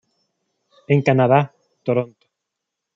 [0.93, 1.39] En Canadá,
[1.85, 2.25] Toronto.